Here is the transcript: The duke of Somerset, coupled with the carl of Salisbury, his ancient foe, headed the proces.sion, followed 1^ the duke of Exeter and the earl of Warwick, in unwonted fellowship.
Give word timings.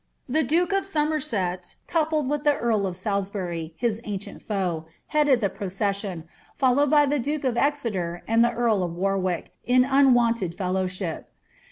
The 0.27 0.41
duke 0.41 0.73
of 0.73 0.83
Somerset, 0.83 1.75
coupled 1.85 2.27
with 2.27 2.43
the 2.43 2.53
carl 2.55 2.87
of 2.87 2.97
Salisbury, 2.97 3.75
his 3.77 4.01
ancient 4.03 4.41
foe, 4.41 4.87
headed 5.09 5.41
the 5.41 5.49
proces.sion, 5.51 6.23
followed 6.55 6.89
1^ 6.89 7.11
the 7.11 7.19
duke 7.19 7.43
of 7.43 7.55
Exeter 7.55 8.23
and 8.27 8.43
the 8.43 8.51
earl 8.51 8.81
of 8.81 8.95
Warwick, 8.95 9.51
in 9.63 9.83
unwonted 9.85 10.55
fellowship. 10.57 11.27